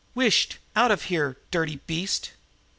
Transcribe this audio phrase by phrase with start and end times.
[0.15, 0.57] "Whisht!
[0.75, 2.31] Out of here, dirty beast!"